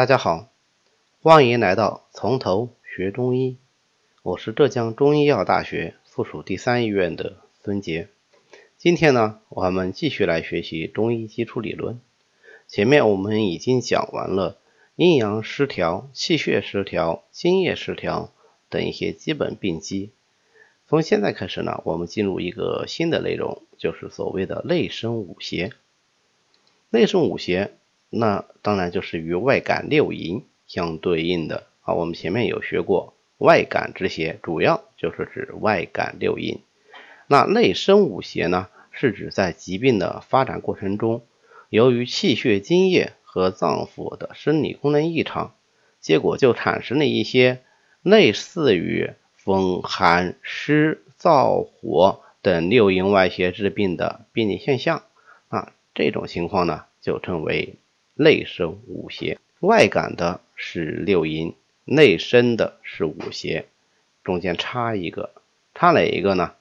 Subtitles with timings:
[0.00, 0.48] 大家好，
[1.20, 3.58] 欢迎来到从头学中医。
[4.22, 8.08] 我是浙江中医药大学附属第三医院的孙杰。
[8.78, 12.00] 今天呢，我们继续来学习中医基础理论。
[12.66, 14.56] 前面我们已经讲完了
[14.96, 18.32] 阴阳失调、气血失调、津液失调
[18.70, 20.12] 等一些基本病机。
[20.88, 25.74] 从现在开始呢，我们进入一个新的内容，就是所谓的内生五邪。
[26.88, 27.74] 内生五邪。
[28.12, 31.94] 那当然就是与外感六淫相对应的啊。
[31.94, 36.58] 我们前面有学过，外感之邪主要就是指外感六淫。
[37.28, 41.22] 那内生五邪呢，是指在疾病的发展过程中，
[41.68, 45.54] 由于气血津液和脏腑的生理功能异常，
[46.00, 47.62] 结果就产生了一些
[48.02, 55.04] 类似于风寒湿燥火等六淫外邪致病的病理现象
[55.48, 55.72] 啊。
[55.94, 57.76] 这种情况呢，就称为。
[58.22, 61.54] 内生五邪，外感的是六淫，
[61.86, 63.64] 内生的是五邪，
[64.24, 65.30] 中间插一个，
[65.74, 66.52] 插哪一个呢？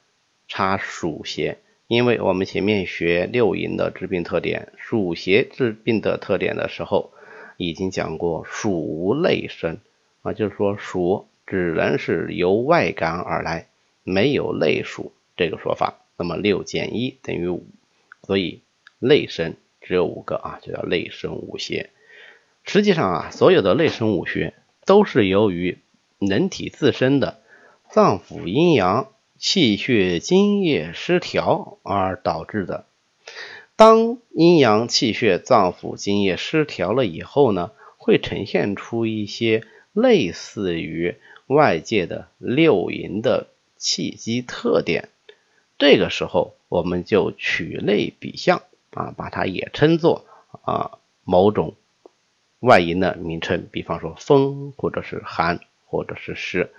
[0.48, 1.58] 插属邪，
[1.88, 7.12] 因为我们前面学六淫的致病特点，属邪致病的特点的时候，
[7.58, 9.80] 已经讲过属无内生
[10.22, 13.68] 啊，就是说属只能是由外感而来，
[14.06, 16.00] 没有内属这个说法。
[16.16, 17.68] 那么六减一等于五，
[18.24, 18.62] 所以
[19.00, 19.56] 内生。
[19.82, 21.90] 只有五个啊，就叫内生五邪。
[22.64, 24.54] 实际上啊，所有的内生五邪
[24.86, 25.78] 都是由于
[26.20, 27.40] 人体自身的
[27.90, 32.86] 脏腑阴阳、气血津液失调而导致的。
[33.76, 39.64] 当阴阳、气血、脏腑、津液失调了以后呢，会呈现出一些
[39.94, 41.16] 类似于
[41.48, 45.08] 外界的六淫的气机特点。
[45.78, 48.64] 这个时候，我们就取类比象。
[48.92, 50.26] 啊，把它也称作
[50.64, 51.76] 啊某种
[52.60, 56.72] 外因的名称，比方说风，或者是寒，或者是湿。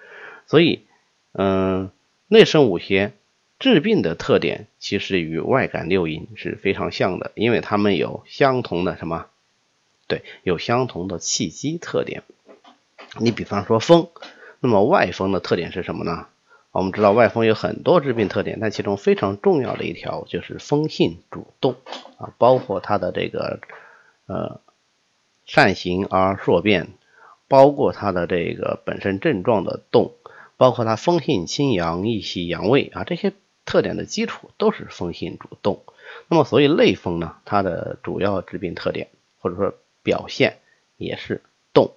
[0.46, 0.84] 所以，
[1.32, 1.90] 嗯，
[2.28, 3.12] 内生五邪
[3.58, 9.26] 治病的特点其实与外感六淫是非常像的，因为它们有相同的什么？
[10.08, 12.24] 对，有相同的气机特点。
[13.18, 14.08] 你比方说风，
[14.60, 16.26] 那么外风的特点是什么呢？
[16.72, 21.74] 我们知道外风有很多致病特点，但其中非常重要的一条就是风性主动
[22.16, 23.58] 啊，包括它的这个
[24.26, 24.60] 呃
[25.46, 26.90] 善行而数变，
[27.48, 30.12] 包括它的这个本身症状的动，
[30.56, 33.32] 包括它风性清阳易袭阳位啊，这些
[33.64, 35.82] 特点的基础都是风性主动。
[36.28, 39.08] 那么所以类风呢，它的主要致病特点
[39.40, 40.58] 或者说表现
[40.96, 41.42] 也是
[41.72, 41.90] 动。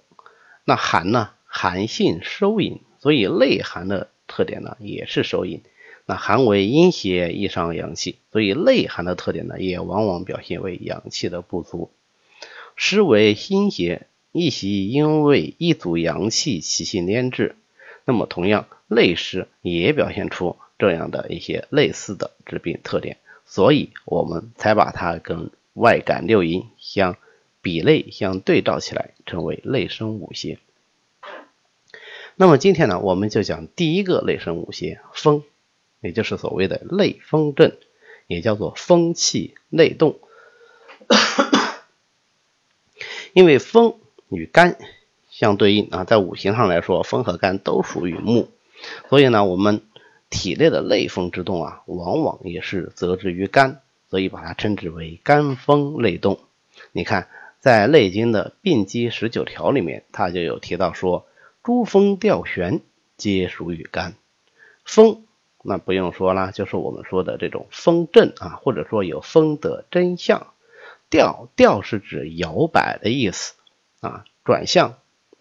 [0.64, 4.08] 那寒呢，寒性收引，所以内寒的。
[4.34, 5.62] 特点呢也是收引，
[6.06, 11.92] 那寒为阴邪，易伤阳气，所以内寒的特点呢也往往表现为阳气的不足。
[12.74, 17.54] 湿为阴邪，易袭阴位，易阻阳气其性粘滞。
[18.04, 27.16] 那么同样，内湿也表现出这样的一些类似的致病特点，所以我们才把它跟外感六淫相
[27.62, 30.58] 比类相对照起来，称为内生五邪。
[32.36, 35.44] 那么今天呢，我们就讲第一个类生五邪风，
[36.00, 37.76] 也就是所谓的类风症，
[38.26, 40.18] 也叫做风气内动。
[43.34, 43.94] 因为风
[44.30, 44.78] 与肝
[45.30, 48.48] 相对应啊，在五行上来说，风和肝都属于木，
[49.08, 49.82] 所以呢，我们
[50.28, 53.80] 体内的类风之动啊，往往也是则之于肝，
[54.10, 56.40] 所以把它称之为肝风类动。
[56.90, 57.28] 你看，
[57.60, 61.26] 在《内经》的病机十九条里面，它就有提到说。
[61.64, 62.82] 诸风吊旋
[63.16, 64.12] 皆属于肝，
[64.84, 65.24] 风
[65.62, 70.48] 那不用说了，就是我们说的这种风阵啊，或者说有风的真相。
[71.08, 73.54] 吊，吊是指摇摆的意思
[74.00, 74.98] 啊，转向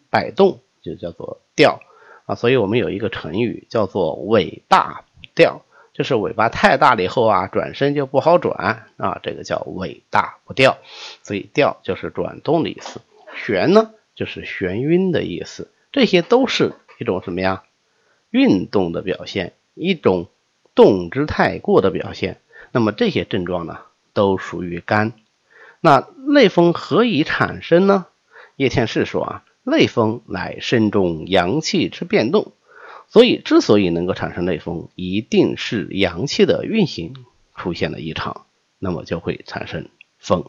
[0.09, 1.81] 摆动就叫做吊
[2.25, 2.35] 啊。
[2.35, 10.77] 所以我们有一个成语叫做尾大不掉，就是尾巴太大了以后啊，转身就不好转啊，这个叫尾大不掉。
[11.21, 13.01] 所以调就是转动的意思，
[13.35, 15.69] 旋呢就是眩晕的意思。
[15.93, 17.63] 这些都是一种什么呀？
[18.31, 20.27] 运动的表现，一种
[20.73, 22.41] 动之太过的表现。
[22.71, 23.79] 那么这些症状呢，
[24.11, 25.13] 都属于肝。
[25.79, 28.07] 那内风何以产生呢？
[28.55, 32.51] 叶天士说啊，内风乃身中阳气之变动。
[33.07, 37.13] 所以，之所以能够产生内风，一定是阳气的运行
[37.55, 38.47] 出现了异常，
[38.79, 40.45] 那么就会产生风。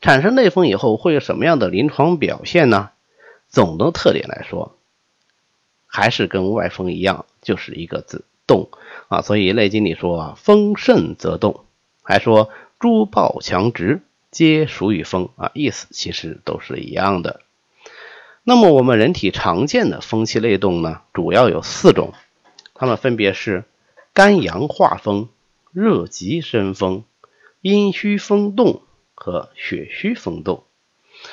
[0.00, 2.90] 产生内风以后，会有什么样的临床表现呢？
[3.50, 4.76] 总的特点来说，
[5.86, 8.70] 还是跟外风一样，就是一个字动
[9.08, 9.22] 啊。
[9.22, 11.64] 所以《内经》里说“风盛则动”，
[12.02, 12.48] 还说
[12.78, 17.40] “诸暴强直，皆属于风啊，意思其实都是一样的。
[18.44, 22.14] 那么我们人体常见的风气类动呢，主要有四种，
[22.72, 23.64] 它们分别是
[24.14, 25.28] 肝阳化风、
[25.72, 27.04] 热极生风、
[27.60, 28.82] 阴虚风动
[29.14, 30.64] 和血虚风动。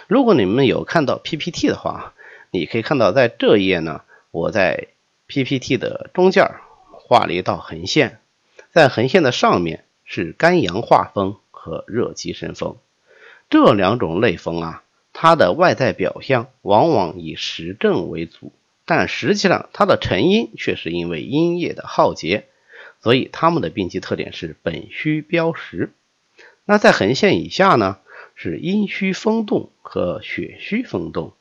[0.06, 2.14] 如果你们有看到 PPT 的话，
[2.52, 4.88] 你可以看到在这一页呢，我在
[5.26, 6.52] PPT 的中间
[6.92, 8.20] 画了一道横线，
[8.72, 12.78] 在横线的上面是肝阳化风和热极生风
[13.50, 14.84] 这两种类风啊。
[15.20, 18.52] 它的外在表象往往以实症为主，
[18.86, 22.46] 但实际上它的成因却是因为阴液的耗竭，
[23.02, 25.92] 所以它们的病机特点是本虚标实。
[26.66, 27.98] 那在横线以下呢，
[28.38, 31.34] 是阴虚风动和血虚风动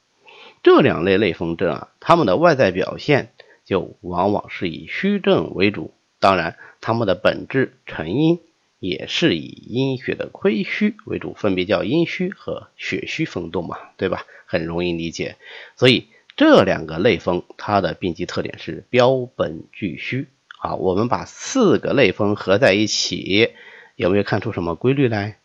[0.65, 3.33] 这两类类风症啊，它们的外在表现
[3.65, 8.41] 就往往是以虚症为主，当然它们的本质成因。
[8.79, 14.27] 也是以阴血的亏虚为主，分别叫阴虚和血虚风动嘛，对吧？
[14.45, 15.37] 很容易理解。
[15.77, 20.29] 所以这两个类风，它的病机特点是标本俱虚。
[20.59, 23.49] 好，我们把四个类风合在一起，
[23.97, 25.39] 有没有看出什么规律来？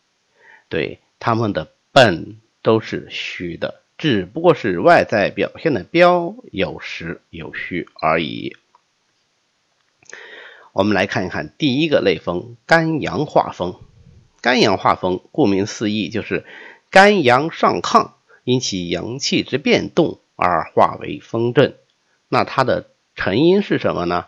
[0.68, 8.58] 对，他们的本都是虚的，只不过是外在表现的标有实有虚而已。
[10.74, 13.80] 我们来看一看第一个类风，肝阳化风。
[14.42, 16.44] 肝阳化风，顾名思义，就是
[16.90, 18.14] 肝阳上亢，
[18.44, 21.76] 因其阳气之变动而化为风症。
[22.30, 24.26] 那它的成因是什么呢？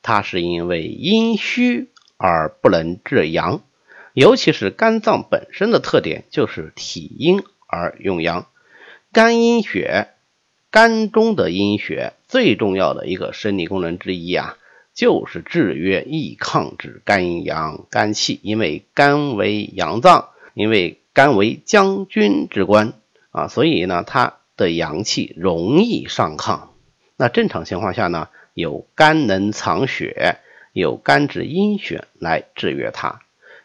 [0.00, 1.88] 它是因为阴虚
[2.18, 3.64] 而不能制阳，
[4.12, 8.46] 尤其是肝脏本身的特点就是体阴而用阳。
[9.12, 10.08] 肝阴血，
[10.70, 14.56] 肝中的阴血最重要的一个生理功能之一啊。
[14.92, 22.92] 就是制约、易抗制肝阳肝气，因为肝为阳脏，因为肝为将军之官
[23.30, 26.68] 啊，所以呢，它的阳气容易上亢。
[27.16, 30.38] 那正常情况下呢，有肝能藏血，
[30.72, 33.20] 有肝之阴血来制约它。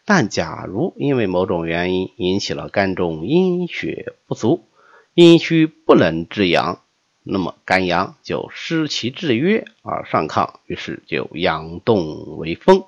[0.06, 4.68] 但假如因为某种原因引起了肝中阴血不足，
[5.16, 6.80] 阴虚不能制阳。
[7.28, 12.86] 那么肝阳就失其制约而上亢，于是就阳动为风，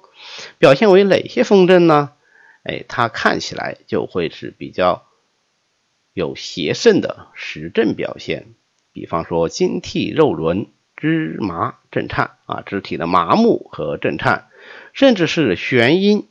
[0.59, 2.11] 表现为哪些风症呢？
[2.61, 5.07] 哎，它看起来就会是比较
[6.13, 8.45] 有邪盛的实症表现，
[8.93, 14.49] 比方说筋涕肉轮、肢麻震颤啊，肢体的麻木和震颤，
[14.93, 16.27] 甚至是眩晕、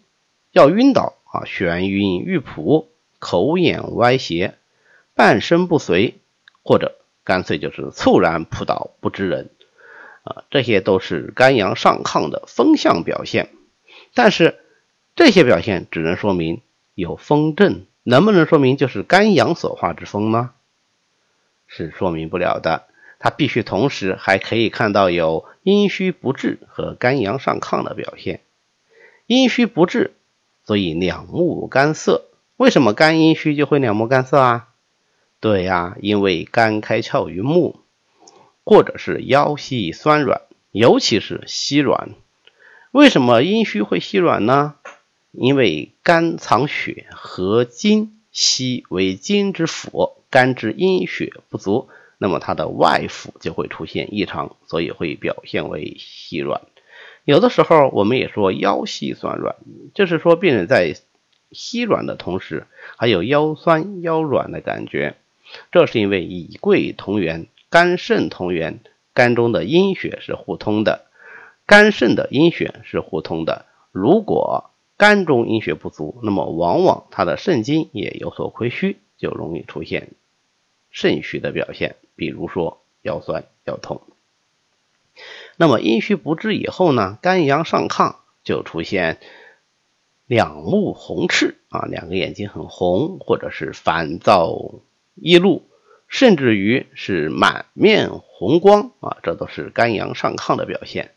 [0.56, 2.86] 要晕倒啊，眩晕欲仆、
[3.18, 4.54] 口眼歪斜、
[5.14, 6.14] 半身不遂，
[6.62, 6.96] 或者。
[7.24, 9.50] 干脆就是猝然扑倒不知人，
[10.22, 13.50] 啊，这些都是肝阳上亢的风象表现。
[14.14, 14.60] 但是
[15.16, 16.62] 这些表现只能说明
[16.94, 20.52] 有风症，能不能说明就是肝阳所化之风呢？
[21.66, 22.84] 是说明不了的。
[23.18, 28.40] 它必须同时还可以看到有阴虚不治和肝阳上亢的表现。
[29.26, 30.12] 阴虚不治，
[30.66, 32.26] 所以两目干涩。
[32.56, 34.68] 为什么肝阴虚就会两目干涩啊？
[35.40, 37.80] 对呀，因为肝开窍于目，
[38.64, 40.42] 或者是腰膝酸软，
[40.72, 42.10] 尤其是膝软。
[42.90, 44.74] 为什么阴虚会膝软呢？
[45.32, 56.62] 因为肝藏血和筋，膝为筋之府，肝之阴血不足，那么它的外府就会出现异常，所以会表现为膝软。
[57.26, 59.56] 有的时候我们也说腰膝酸软，
[59.94, 60.94] 就是说病人在
[61.50, 65.16] 膝软的同时，还有腰酸腰软的感觉。
[65.72, 68.78] 这是因为乙贵同源，肝肾同源，
[69.12, 71.06] 肝中的阴血是互通的，
[71.66, 73.66] 肝肾的阴血是互通的。
[73.90, 80.10] 如果肝中阴血不足，那么往往他的肾精也有所亏虚，就容易出现
[80.92, 84.00] 肾虚的表现，比如说腰酸腰痛。
[85.56, 89.18] 那么阴虚不治以后呢，肝阳上亢，就出现
[90.26, 94.56] 两目红赤啊，两个眼睛很红，或者是烦躁。
[95.14, 95.62] 易怒，
[96.08, 101.12] 甚至于是满面红光啊，这都是肝阳上亢的表现。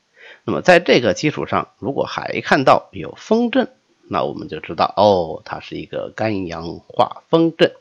[0.45, 3.67] 那么在这个基础上，如果还看到有风症，
[4.07, 7.71] 那我们就知道哦，它是一个肝阳化风症。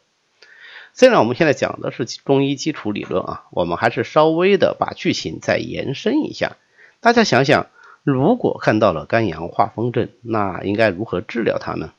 [0.98, 6.56] 虽然我们现在讲的是中医基础理论啊，我们还是稍微的把剧情再延伸一下。
[6.98, 7.68] 大家想想，
[8.02, 11.92] 如果看到了肝阳化风症，那应该如何治疗它呢？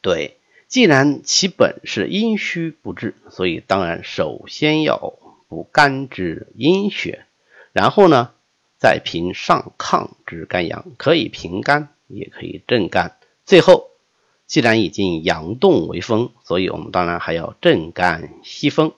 [0.00, 0.38] 对。
[0.68, 7.26] 既然其本是阴虚不治，所以当然首先要补肝之阴血，
[7.74, 8.30] 然后呢，
[8.78, 13.90] 再平上亢之肝阳，可以平肝，也可以镇肝，最后
[14.52, 18.92] 既然已经阳动为风，所以我们当然还要震干西风。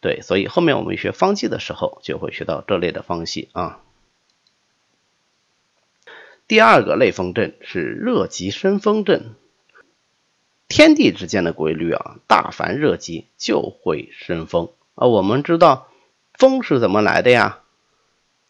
[0.00, 3.80] 对，所以后面我们学方剂的时候就会学到这类的方系啊。
[6.46, 9.34] 第二个类风症是热极生风症。
[10.68, 15.08] 天地之间的规律啊，大凡热极就会生风啊。
[15.08, 15.88] 我们知道
[16.34, 17.58] 风是怎么来的呀？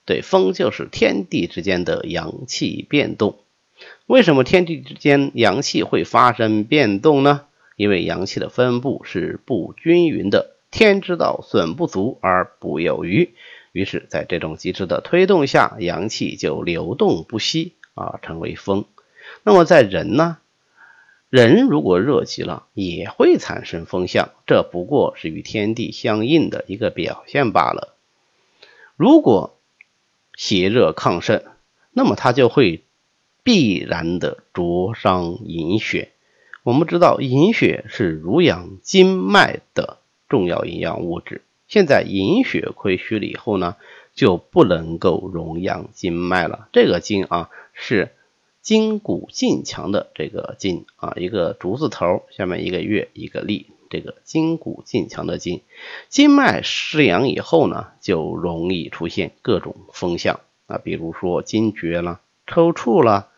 [0.05, 3.39] 对，风就是天地之间的阳气变动。
[4.07, 7.43] 为什么天地之间阳气会发生变动呢？
[7.76, 13.35] 因为阳气的分布是不均匀的，天之道损不足而不有余。
[13.73, 18.85] 于是，在这种机制的推动下，阳气就流动不息啊，成为风。
[19.43, 20.38] 那么在人呢？
[21.31, 27.97] 人如果热极了，也会产生风象，这不过是与天地相应的一个表现罢了。
[28.95, 29.59] 如果
[30.37, 31.43] 邪热亢盛，
[31.91, 32.84] 那么它就会
[33.45, 36.11] 必然的灼伤营血。
[36.65, 39.99] 我们知道，营血是濡养经脉的
[40.29, 41.43] 重要营养物质。
[41.69, 43.77] 现在营血亏虚了以后呢，
[44.15, 46.69] 就不能够荣养经脉了。
[46.73, 48.11] 这个经啊，是。
[48.65, 55.61] 筋骨劲强的这个筋啊，一个竹字头，下面一个月一个立，这个筋骨劲强的筋，
[56.09, 63.29] 经脉失养以后呢，就容易出现各种风象啊，比如说惊厥了、抽搐了、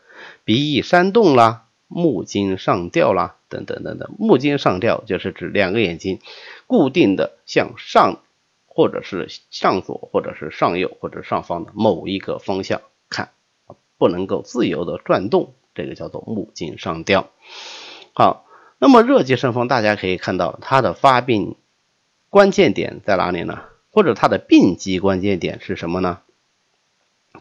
[0.46, 4.14] 鼻翼煽动啦、目睛上吊啦等等等等。
[4.16, 6.20] 目睛上吊就是指两个眼睛
[6.66, 8.22] 固定的向上，
[8.66, 13.30] 或者是向左，或者是上右，或者上方的某一个方向看。
[13.98, 17.30] 不能够自由的转动，这个叫做目睛上吊。
[18.12, 18.46] 好，
[18.78, 21.56] 那么热极生风，大家可以看到它的发病
[22.28, 23.62] 关键点在哪里呢？
[23.90, 26.20] 或者它的病机关键点是什么呢？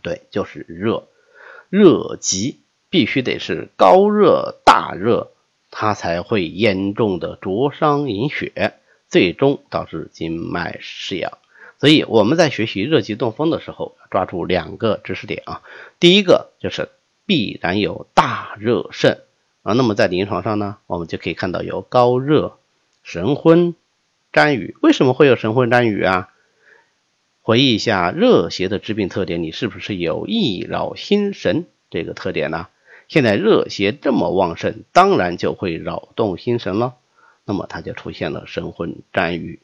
[0.02, 1.10] 对，就是热，
[1.70, 2.62] 热极
[2.96, 5.30] 必须得是高热大热，
[5.70, 8.76] 它才会严重的灼伤引血，
[9.10, 11.38] 最终导致经脉失养。
[11.78, 15.62] 所以我们在学习热极动风的时候，抓住两个知识点啊。
[16.00, 16.88] 第一个就是
[17.26, 19.18] 必然有大热盛
[19.64, 19.74] 啊。
[19.74, 22.58] 那么在临床上呢，我们就可以看到有高热、
[23.04, 23.76] 神昏、
[24.32, 24.78] 谵语。
[24.82, 26.30] 为什么会有神昏谵语啊？
[27.42, 32.70] 回忆一下热邪的致病特点，你是不是有易扰心神这个特点呢？
[33.08, 36.96] 现在热邪这么旺盛，当然就会扰动心神了。
[37.46, 39.60] 那么它就出现了神昏肝郁。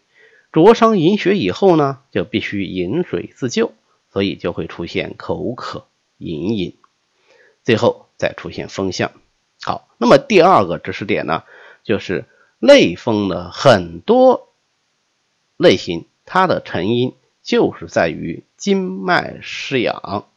[0.52, 3.72] 灼伤饮血以后呢，就必须饮水自救，
[4.12, 5.86] 所以就会出现口渴、
[6.18, 6.76] 隐隐，
[7.64, 9.12] 最后再出现风象。
[9.64, 11.44] 好，那么第二个知识点呢，
[11.84, 12.26] 就是
[12.60, 14.50] 类风的很多
[15.58, 20.28] 类型，它的成因就是在于经脉失养，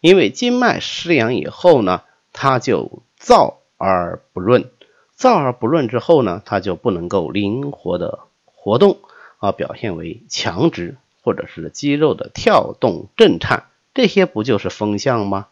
[0.00, 2.02] 因为经脉失养以后呢，
[2.32, 4.70] 它就燥而不润，
[5.16, 8.98] 燥而不润之后呢，它就不能够灵活的活动。
[9.38, 15.48] 啊，表现为强直，或者是肌肉的跳动震颤，这些不就是风象吗？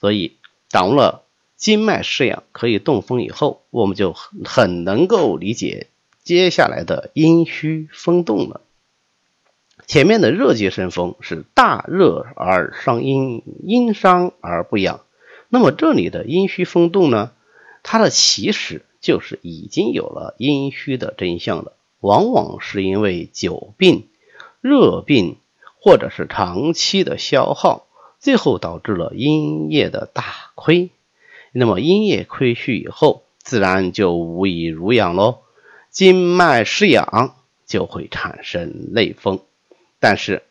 [0.00, 0.36] 所以
[0.68, 1.22] 掌握了
[1.54, 5.86] 经脉失养可以动风以后，我们就很很能够理解
[6.24, 8.62] 接下来的阴虚风动了。
[9.86, 15.02] 前面的热极生风是大热而伤阴，阴伤而不养。
[15.50, 17.32] 那么这里的阴虚风动呢？
[17.82, 21.72] 它的起始就是已经有了阴虚的真相了。
[22.00, 24.08] 往往是因为久病、
[24.60, 25.36] 热病，
[25.80, 27.86] 或者是长期的消耗，
[28.18, 30.90] 最后导致了阴液的大亏。
[31.52, 35.40] 那么阴液亏虚以后，自然就无以濡养喽，
[35.90, 37.34] 经脉失养
[37.66, 39.40] 就会产生内风。
[39.98, 40.44] 但是，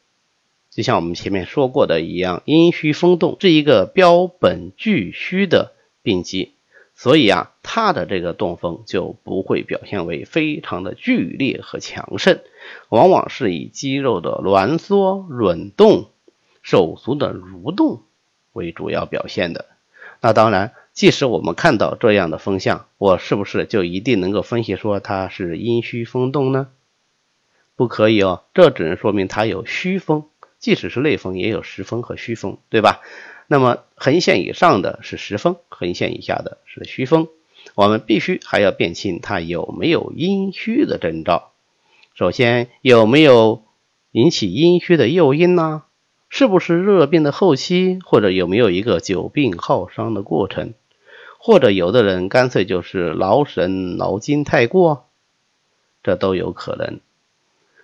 [0.79, 6.53] 就像我们前面说过的一样，阴虚风动是一个标本俱虚的病机。
[6.95, 12.39] 所以啊，它的这个动风就不会表现为非常的剧烈和强盛，
[12.87, 16.05] 往往是以肌肉的挛缩、蠕动、
[16.61, 18.03] 手足的蠕动
[18.53, 19.65] 为主要表现的。
[20.21, 26.69] 那当然，即使我们看到这样的风象，我是不是就一定能够分析说它是阴虚风动呢？
[27.75, 30.23] 不可以哦，这只能说明它有虚风。
[30.59, 33.01] 即使是内风，也有实风和虚风，对吧？
[33.47, 37.27] 那么横线以上的是实风，横线以下的是虚风。
[37.75, 41.51] 我们必须还要辨清它有没有阴虚的征兆。
[42.13, 43.63] 首先，有没有
[44.11, 45.83] 引起阴虚的诱因呢？
[46.29, 50.73] 是不是热病的后期，或者有没有一个久病耗伤的过程？
[51.39, 55.07] 或者有的人干脆就是劳神劳筋太过，
[56.03, 56.99] 这都有可能。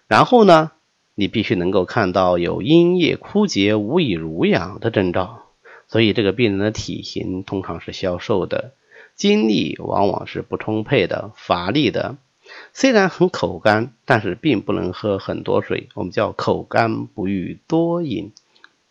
[0.07, 0.73] 然后呢，
[1.15, 5.41] 你必须能够看到有阴液枯竭无以濡养的征兆。
[5.87, 8.73] 所以这个病人的体型通常是消瘦的，
[9.15, 12.17] 精力往往是不充沛的、乏力的。
[12.73, 18.33] 虽然很口干，但是并不能喝很多水，我们叫口干不欲多饮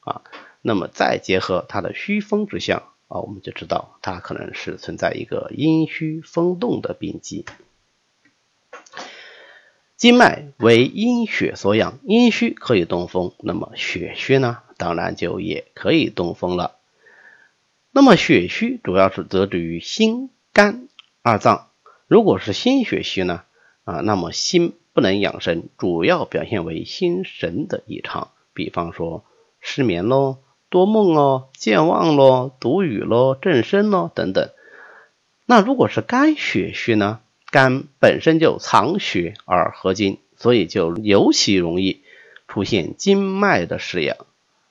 [0.00, 0.22] 啊。
[0.62, 7.44] 那么再结合它的虚风之象啊，我们就知道它可能是存在一个阴虚风动的病机。
[9.96, 16.76] 经脉为阴血所养，阴虚可以动风，那么血虚呢，当然就也可以动风了。
[17.92, 20.88] 那么血虚主要是得之于心肝
[21.22, 21.68] 二脏，
[22.08, 23.42] 如果是心血虚呢，
[23.84, 29.24] 啊，那么心不能养神，主要表现为心神的异常，比方说
[29.60, 30.38] 失眠喽、
[30.70, 34.50] 多梦哦、健忘喽、独语喽、正身喽等等。
[35.46, 37.20] 那如果是肝血虚呢？
[37.54, 42.02] 肝本身就藏血而合金，所以就尤其容易
[42.48, 44.16] 出现经脉的失养。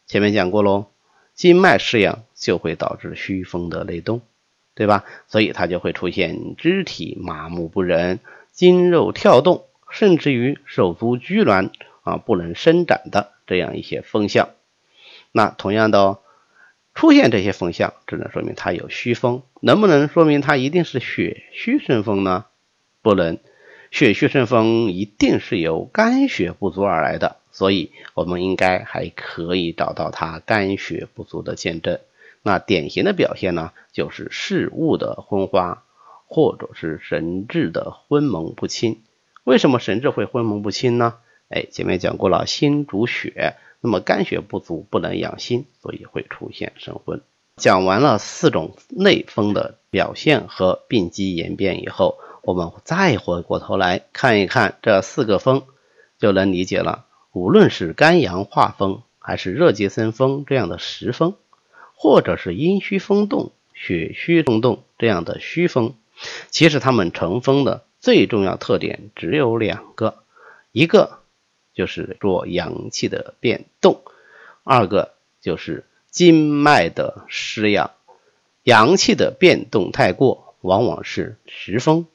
[0.05, 0.87] 前面讲过喽，
[1.33, 4.19] 经脉失养就会导致虚风的内动，
[4.75, 5.05] 对吧？
[5.29, 8.19] 所以它就会出现肢体麻木不仁、
[8.51, 11.69] 筋肉跳动，甚至于手足拘挛
[12.01, 14.49] 啊，不能伸展的这样一些风象。
[15.31, 16.19] 那同样的哦，
[16.93, 22.43] 出现这些风象，只能说明它有虚风，能不能说明它一定是血虚生风呢？
[23.03, 23.37] 不能，
[23.91, 31.99] 血虚生风一定是由肝血不足而来的，所以我们应该还可以找到它肝血不足的见证。
[32.41, 35.83] 那典型的表现呢，就是视物的昏花，
[36.27, 39.01] 或者是神志的昏蒙不清。
[39.43, 41.15] 为什么神志会昏蒙不清呢？
[41.49, 47.21] 哎，前面讲过了，心主血，那么肝血不足不能养心，所以会出现神昏。
[47.57, 52.17] 讲完了四种内风的表现和病机演变以后。
[52.45, 55.63] 我们再回过头来看一看这四个风，
[56.19, 57.05] 就能理解了。
[57.31, 61.35] 无论是肝阳化风，还是热结生风这样的实风，
[61.95, 65.95] 或者是阴虚风动、血虚风动这样的虚风，
[66.49, 70.15] 其实它们成风的最重要特点只有两个：
[70.73, 71.19] 一个
[71.73, 74.01] 就是做阳气的变动，
[74.65, 77.91] 二个就是经脉的失养。
[78.63, 82.05] 阳气的变动太过，往往是实风。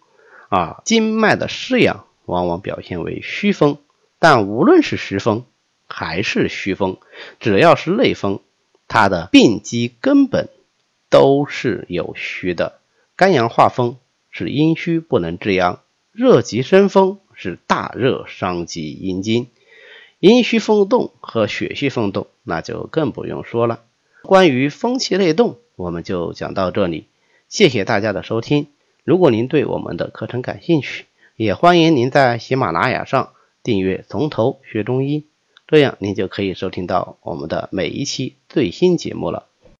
[0.49, 3.79] 啊，经脉的失养往往表现为虚风，
[4.19, 5.45] 但无论是实风
[5.87, 6.99] 还是虚风，
[7.39, 8.41] 只要是内风，
[8.87, 10.49] 它的病机根本
[11.11, 12.79] 都是有虚的。
[13.17, 13.97] 肝阳化风
[14.31, 15.81] 是阴虚不能治阳，
[16.13, 19.49] 热极生风是大热伤及阴经，
[20.19, 23.81] 阴虚风动和血虚风动那就更不用说了。
[24.23, 27.07] 关于风气内动，我们就讲到这里，
[27.49, 28.69] 谢谢大家的收听。
[29.09, 35.21] 如果您对我们的课程感兴趣，也欢迎您在喜马拉雅上订阅《从头学中医》，
[35.67, 39.48] 这样您就可以收听到我们的每一期最新节目了。